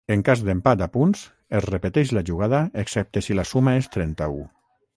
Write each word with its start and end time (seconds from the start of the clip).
En 0.13 0.21
cas 0.27 0.39
d'empat 0.45 0.79
a 0.85 0.87
punts 0.95 1.21
es 1.59 1.67
repeteix 1.67 2.13
la 2.19 2.25
jugada 2.31 2.63
excepte 2.85 3.25
si 3.27 3.41
la 3.41 3.47
suma 3.51 3.77
és 3.83 3.95
trenta-u. 3.97 4.41